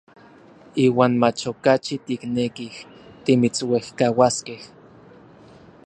[0.83, 2.75] Iuan mach okachi tiknekij
[3.23, 4.61] timitsuejkauaskej.